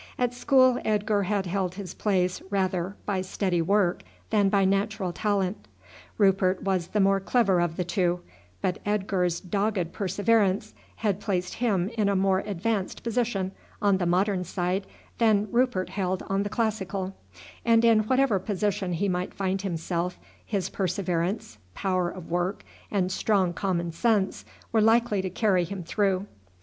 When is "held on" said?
15.91-16.41